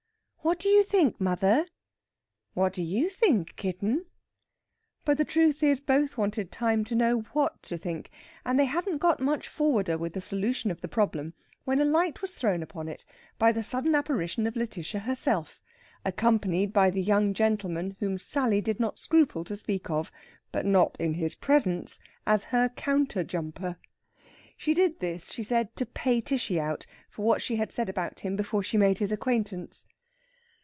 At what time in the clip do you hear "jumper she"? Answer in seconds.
23.23-24.73